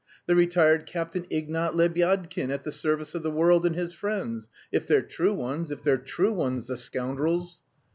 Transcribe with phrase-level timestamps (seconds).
[0.25, 4.49] The retired Captain Ignat Lebyadkin, at the service of the world and his friends...
[4.71, 7.59] if they're true ones, if they're true ones, the scoundrels."